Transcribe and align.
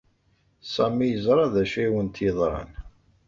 Sami 0.73 1.07
yeẓra 1.09 1.45
d 1.53 1.55
acu 1.63 1.77
ay 1.81 1.85
awent-yeḍran. 1.87 2.71